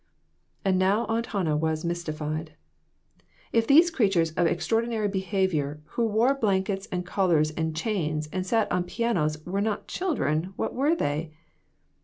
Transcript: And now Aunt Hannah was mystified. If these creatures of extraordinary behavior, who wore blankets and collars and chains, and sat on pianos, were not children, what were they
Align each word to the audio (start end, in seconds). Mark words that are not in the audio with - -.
And 0.65 0.79
now 0.79 1.05
Aunt 1.05 1.27
Hannah 1.27 1.55
was 1.55 1.85
mystified. 1.85 2.53
If 3.51 3.67
these 3.67 3.91
creatures 3.91 4.31
of 4.31 4.47
extraordinary 4.47 5.07
behavior, 5.07 5.79
who 5.89 6.07
wore 6.07 6.33
blankets 6.33 6.87
and 6.91 7.05
collars 7.05 7.51
and 7.51 7.75
chains, 7.75 8.27
and 8.33 8.43
sat 8.43 8.71
on 8.71 8.85
pianos, 8.85 9.45
were 9.45 9.61
not 9.61 9.87
children, 9.87 10.53
what 10.55 10.73
were 10.73 10.95
they 10.95 11.33